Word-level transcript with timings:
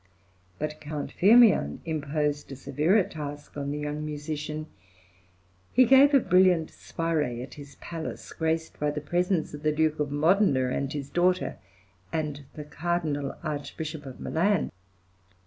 But 0.57 0.81
Count 0.81 1.11
Firmian 1.11 1.79
imposed 1.85 2.51
a 2.51 2.55
severer 2.55 3.03
task 3.03 3.55
on 3.55 3.69
the 3.69 3.77
young 3.77 4.03
musician. 4.03 4.65
He 5.73 5.85
gave 5.85 6.15
a 6.15 6.19
brilliant 6.19 6.71
soirée 6.71 7.43
at 7.43 7.53
his 7.53 7.75
Palace, 7.75 8.33
graced 8.33 8.79
by 8.79 8.89
the 8.89 8.99
presence 8.99 9.53
of 9.53 9.61
the 9.61 9.71
Duke 9.71 9.99
of 9.99 10.09
Modena 10.09 10.69
and 10.69 10.91
his 10.91 11.07
daughter, 11.11 11.59
and 12.11 12.45
the 12.55 12.63
Cardinal 12.63 13.35
Archbishop 13.43 14.07
of 14.07 14.19
Milan. 14.19 14.71